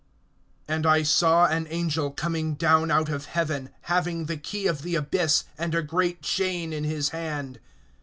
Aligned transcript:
AND 0.67 0.87
I 0.87 1.03
saw 1.03 1.45
an 1.45 1.67
angel 1.69 2.09
coming 2.09 2.55
down 2.55 2.89
out 2.89 3.07
of 3.07 3.25
heaven, 3.25 3.69
having 3.81 4.25
the 4.25 4.35
key 4.35 4.65
of 4.65 4.81
the 4.81 4.95
abyss, 4.95 5.43
and 5.59 5.75
a 5.75 5.83
great 5.83 6.23
chain 6.23 6.73
in 6.73 6.83
his 6.85 7.09
hand. 7.09 7.59